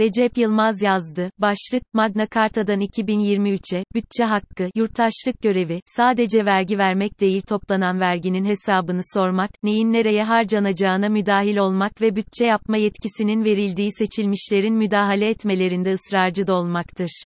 [0.00, 1.30] Recep Yılmaz yazdı.
[1.38, 9.00] Başlık, Magna Carta'dan 2023'e, bütçe hakkı, yurttaşlık görevi, sadece vergi vermek değil toplanan verginin hesabını
[9.14, 16.46] sormak, neyin nereye harcanacağına müdahil olmak ve bütçe yapma yetkisinin verildiği seçilmişlerin müdahale etmelerinde ısrarcı
[16.46, 17.22] da olmaktır.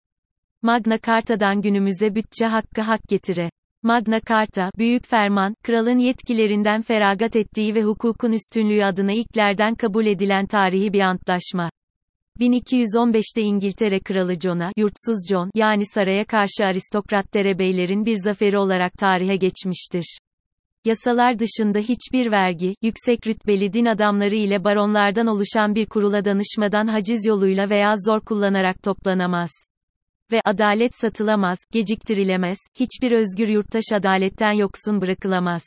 [0.61, 3.49] Magna Carta'dan günümüze bütçe hakkı hak getire.
[3.83, 10.45] Magna Carta, büyük ferman, kralın yetkilerinden feragat ettiği ve hukukun üstünlüğü adına ilklerden kabul edilen
[10.45, 11.69] tarihi bir antlaşma.
[12.39, 19.35] 1215'te İngiltere Kralı John'a, yurtsuz John, yani saraya karşı aristokrat derebeylerin bir zaferi olarak tarihe
[19.35, 20.17] geçmiştir.
[20.85, 27.25] Yasalar dışında hiçbir vergi, yüksek rütbeli din adamları ile baronlardan oluşan bir kurula danışmadan haciz
[27.25, 29.51] yoluyla veya zor kullanarak toplanamaz
[30.31, 35.63] ve adalet satılamaz, geciktirilemez, hiçbir özgür yurttaş adaletten yoksun bırakılamaz.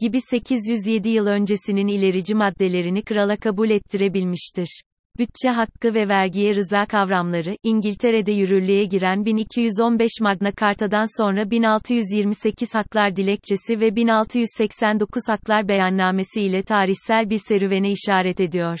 [0.00, 4.82] Gibi 807 yıl öncesinin ilerici maddelerini krala kabul ettirebilmiştir.
[5.20, 13.16] Bütçe hakkı ve vergiye rıza kavramları, İngiltere'de yürürlüğe giren 1215 Magna Carta'dan sonra 1628 Haklar
[13.16, 18.78] Dilekçesi ve 1689 Haklar Beyannamesi ile tarihsel bir serüvene işaret ediyor.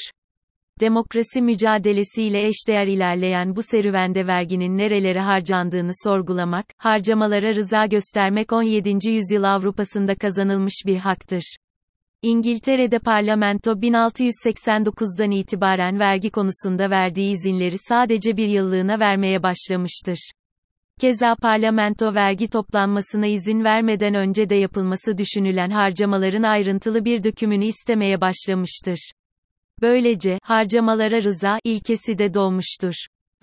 [0.80, 9.10] Demokrasi mücadelesiyle eşdeğer ilerleyen bu serüvende verginin nerelere harcandığını sorgulamak, harcamalara rıza göstermek 17.
[9.10, 11.56] yüzyıl Avrupa'sında kazanılmış bir haktır.
[12.22, 20.30] İngiltere'de parlamento 1689'dan itibaren vergi konusunda verdiği izinleri sadece bir yıllığına vermeye başlamıştır.
[21.00, 28.20] Keza parlamento vergi toplanmasına izin vermeden önce de yapılması düşünülen harcamaların ayrıntılı bir dökümünü istemeye
[28.20, 29.10] başlamıştır.
[29.82, 32.94] Böylece, harcamalara rıza ilkesi de doğmuştur.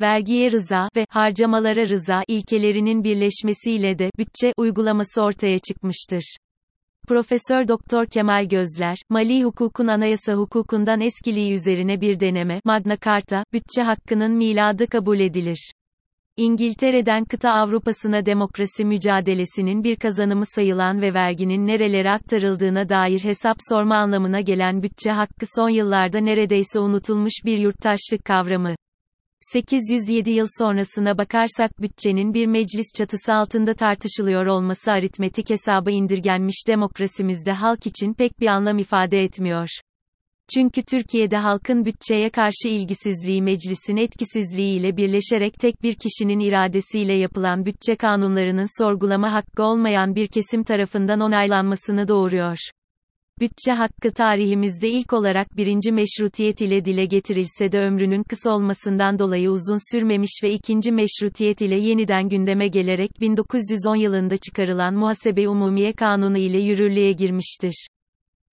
[0.01, 6.37] Vergiye rıza ve harcamalara rıza ilkelerinin birleşmesiyle de bütçe uygulaması ortaya çıkmıştır.
[7.07, 13.81] Profesör Doktor Kemal Gözler, Mali hukukun anayasa hukukundan eskiliği üzerine bir deneme, Magna Carta, bütçe
[13.81, 15.71] hakkının miladı kabul edilir.
[16.37, 23.95] İngiltere'den kıta Avrupa'sına demokrasi mücadelesinin bir kazanımı sayılan ve verginin nerelere aktarıldığına dair hesap sorma
[23.95, 28.75] anlamına gelen bütçe hakkı son yıllarda neredeyse unutulmuş bir yurttaşlık kavramı.
[29.41, 37.51] 807 yıl sonrasına bakarsak bütçenin bir meclis çatısı altında tartışılıyor olması aritmetik hesaba indirgenmiş demokrasimizde
[37.51, 39.69] halk için pek bir anlam ifade etmiyor.
[40.53, 47.65] Çünkü Türkiye'de halkın bütçeye karşı ilgisizliği meclisin etkisizliği ile birleşerek tek bir kişinin iradesiyle yapılan
[47.65, 52.57] bütçe kanunlarının sorgulama hakkı olmayan bir kesim tarafından onaylanmasını doğuruyor.
[53.39, 59.51] Bütçe hakkı tarihimizde ilk olarak birinci meşrutiyet ile dile getirilse de ömrünün kısa olmasından dolayı
[59.51, 66.37] uzun sürmemiş ve ikinci meşrutiyet ile yeniden gündeme gelerek 1910 yılında çıkarılan Muhasebe Umumiye Kanunu
[66.37, 67.87] ile yürürlüğe girmiştir.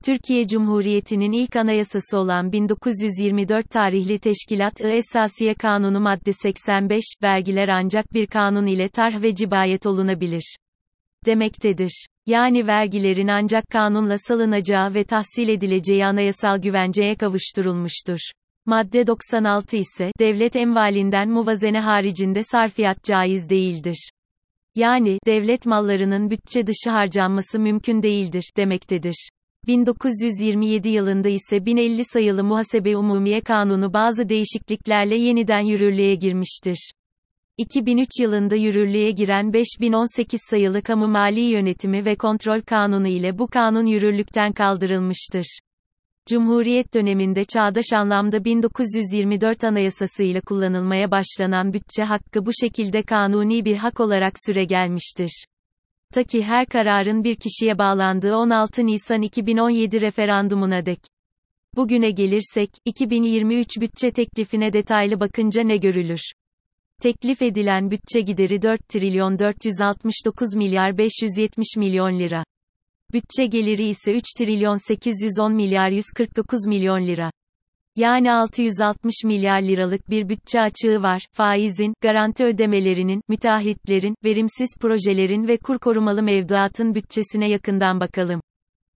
[0.04, 8.26] Türkiye Cumhuriyeti'nin ilk anayasası olan 1924 tarihli Teşkilat-ı Esasiye Kanunu madde 85, vergiler ancak bir
[8.26, 10.56] kanun ile tarh ve cibayet olunabilir.
[11.26, 12.06] Demektedir.
[12.26, 18.18] Yani vergilerin ancak kanunla salınacağı ve tahsil edileceği anayasal güvenceye kavuşturulmuştur.
[18.66, 24.10] Madde 96 ise, devlet envalinden muvazene haricinde sarfiyat caiz değildir.
[24.74, 29.28] Yani, devlet mallarının bütçe dışı harcanması mümkün değildir, demektedir.
[29.66, 36.92] 1927 yılında ise 1050 sayılı Muhasebe Umumiye Kanunu bazı değişikliklerle yeniden yürürlüğe girmiştir.
[37.58, 43.86] 2003 yılında yürürlüğe giren 5018 sayılı Kamu Mali Yönetimi ve Kontrol Kanunu ile bu kanun
[43.86, 45.58] yürürlükten kaldırılmıştır.
[46.26, 53.76] Cumhuriyet döneminde çağdaş anlamda 1924 Anayasası ile kullanılmaya başlanan bütçe hakkı bu şekilde kanuni bir
[53.76, 55.44] hak olarak süre gelmiştir.
[56.14, 61.00] Ta ki her kararın bir kişiye bağlandığı 16 Nisan 2017 referandumuna dek.
[61.76, 66.32] Bugüne gelirsek, 2023 bütçe teklifine detaylı bakınca ne görülür?
[67.04, 72.44] Teklif edilen bütçe gideri 4 trilyon 469 milyar 570 milyon lira.
[73.12, 77.30] Bütçe geliri ise 3 trilyon 810 milyar 149 milyon lira.
[77.96, 81.22] Yani 660 milyar liralık bir bütçe açığı var.
[81.32, 88.40] Faizin, garanti ödemelerinin, müteahhitlerin, verimsiz projelerin ve kur korumalı mevduatın bütçesine yakından bakalım.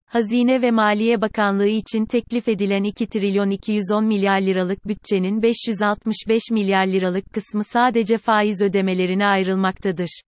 [0.05, 6.87] Hazine ve Maliye Bakanlığı için teklif edilen 2 trilyon 210 milyar liralık bütçenin 565 milyar
[6.87, 10.21] liralık kısmı sadece faiz ödemelerine ayrılmaktadır.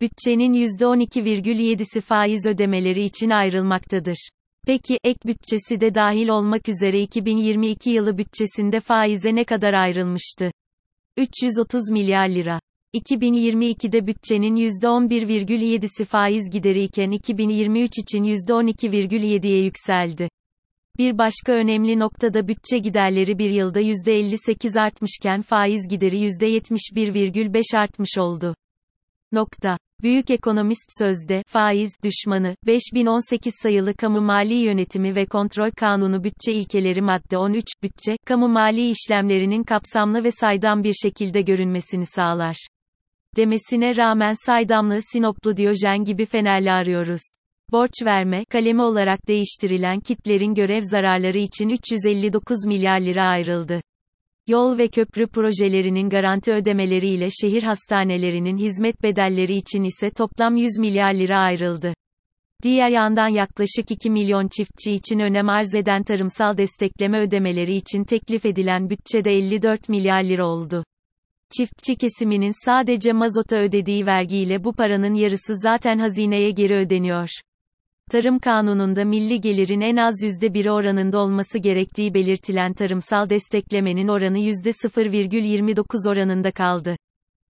[0.00, 4.28] Bütçenin %12,7'si faiz ödemeleri için ayrılmaktadır.
[4.66, 10.50] Peki, ek bütçesi de dahil olmak üzere 2022 yılı bütçesinde faize ne kadar ayrılmıştı?
[11.16, 12.60] 330 milyar lira.
[12.96, 20.28] 2022'de bütçenin %11,7'si faiz gideri iken 2023 için %12,7'ye yükseldi.
[20.98, 28.54] Bir başka önemli noktada bütçe giderleri bir yılda %58 artmışken faiz gideri %71,5 artmış oldu.
[29.32, 29.78] Nokta.
[30.02, 37.02] Büyük ekonomist sözde, faiz düşmanı, 5018 sayılı Kamu Mali Yönetimi ve Kontrol Kanunu Bütçe İlkeleri
[37.02, 42.56] Madde 13, bütçe, kamu mali işlemlerinin kapsamlı ve saydam bir şekilde görünmesini sağlar.
[43.36, 47.20] Demesine rağmen saydamlığı Sinoplu Diyojen gibi Fenerli arıyoruz.
[47.72, 53.80] Borç verme, kalemi olarak değiştirilen kitlerin görev zararları için 359 milyar lira ayrıldı.
[54.48, 61.14] Yol ve köprü projelerinin garanti ödemeleriyle şehir hastanelerinin hizmet bedelleri için ise toplam 100 milyar
[61.14, 61.94] lira ayrıldı.
[62.62, 68.46] Diğer yandan yaklaşık 2 milyon çiftçi için önem arz eden tarımsal destekleme ödemeleri için teklif
[68.46, 70.84] edilen bütçede 54 milyar lira oldu.
[71.56, 77.28] Çiftçi kesiminin sadece mazota ödediği vergiyle bu paranın yarısı zaten hazineye geri ödeniyor.
[78.10, 86.10] Tarım Kanunu'nda milli gelirin en az %1'i oranında olması gerektiği belirtilen tarımsal desteklemenin oranı %0,29
[86.10, 86.96] oranında kaldı.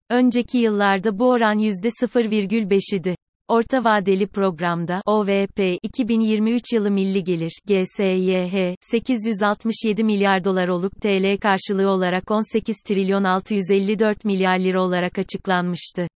[0.10, 3.16] Önceki yıllarda bu oran %0,5 idi.
[3.48, 11.90] Orta vadeli programda OVP 2023 yılı milli gelir GSYH 867 milyar dolar olup TL karşılığı
[11.90, 16.08] olarak 18 trilyon 654 milyar lira olarak açıklanmıştı.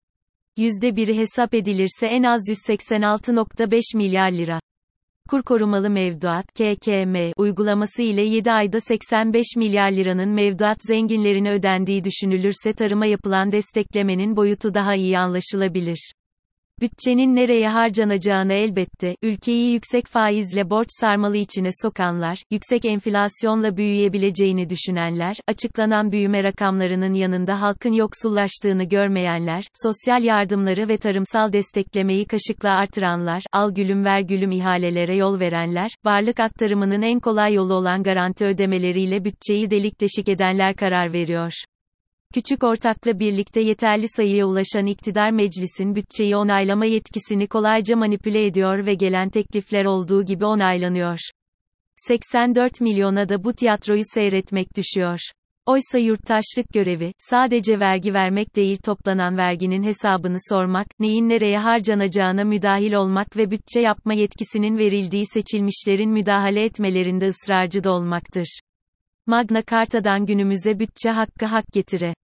[0.58, 4.60] %1'i hesap edilirse en az 186.5 milyar lira.
[5.28, 12.72] Kur korumalı mevduat KKM uygulaması ile 7 ayda 85 milyar liranın mevduat zenginlerine ödendiği düşünülürse
[12.72, 16.12] tarıma yapılan desteklemenin boyutu daha iyi anlaşılabilir.
[16.80, 25.36] Bütçenin nereye harcanacağını elbette, ülkeyi yüksek faizle borç sarmalı içine sokanlar, yüksek enflasyonla büyüyebileceğini düşünenler,
[25.48, 33.74] açıklanan büyüme rakamlarının yanında halkın yoksullaştığını görmeyenler, sosyal yardımları ve tarımsal desteklemeyi kaşıkla artıranlar, al
[33.74, 39.70] gülüm ver gülüm ihalelere yol verenler, varlık aktarımının en kolay yolu olan garanti ödemeleriyle bütçeyi
[39.70, 41.52] delik deşik edenler karar veriyor.
[42.34, 48.94] Küçük ortakla birlikte yeterli sayıya ulaşan iktidar meclisin bütçeyi onaylama yetkisini kolayca manipüle ediyor ve
[48.94, 51.18] gelen teklifler olduğu gibi onaylanıyor.
[51.96, 55.18] 84 milyona da bu tiyatroyu seyretmek düşüyor.
[55.66, 62.92] Oysa yurttaşlık görevi, sadece vergi vermek değil toplanan verginin hesabını sormak, neyin nereye harcanacağına müdahil
[62.92, 68.60] olmak ve bütçe yapma yetkisinin verildiği seçilmişlerin müdahale etmelerinde ısrarcı da olmaktır.
[69.28, 72.14] Magna Carta'dan günümüze bütçe hakkı hak getire.